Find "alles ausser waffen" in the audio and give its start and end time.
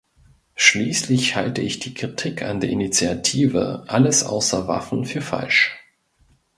3.85-5.05